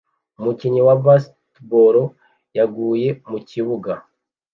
Umukinnyi 0.39 0.81
wa 0.87 0.95
Basketball 1.05 1.95
yaguye 2.57 3.09
mukibuga 3.29 3.91